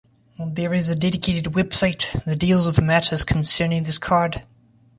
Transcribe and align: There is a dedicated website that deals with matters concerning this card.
There 0.39 0.73
is 0.73 0.89
a 0.89 0.95
dedicated 0.95 1.53
website 1.53 2.23
that 2.25 2.39
deals 2.39 2.65
with 2.65 2.81
matters 2.81 3.23
concerning 3.23 3.83
this 3.83 3.99
card. 3.99 4.41